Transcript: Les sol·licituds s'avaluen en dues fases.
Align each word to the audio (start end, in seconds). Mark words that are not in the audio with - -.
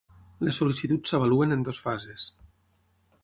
Les 0.45 0.55
sol·licituds 0.61 1.13
s'avaluen 1.13 1.55
en 1.57 1.67
dues 1.67 1.81
fases. 1.89 2.25